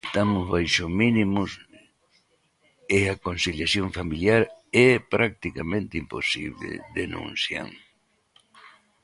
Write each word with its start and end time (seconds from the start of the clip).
"Estamos 0.09 0.43
baixo 0.53 0.85
mínimos 1.03 1.51
e 2.97 2.99
a 3.13 3.15
conciliación 3.25 3.87
familiar 3.97 4.41
é 4.89 4.89
practicamente 5.13 5.93
imposible", 6.03 6.71
denuncian. 6.99 7.67